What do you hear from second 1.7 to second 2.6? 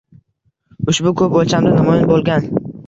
namoyon bo‘lgan